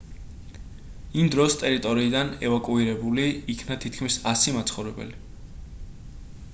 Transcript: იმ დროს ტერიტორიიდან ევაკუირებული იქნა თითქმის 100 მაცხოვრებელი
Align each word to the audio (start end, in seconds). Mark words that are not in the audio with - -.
იმ 1.23 1.27
დროს 1.35 1.57
ტერიტორიიდან 1.63 2.31
ევაკუირებული 2.49 3.27
იქნა 3.55 3.79
თითქმის 3.87 4.19
100 4.33 4.57
მაცხოვრებელი 4.59 5.23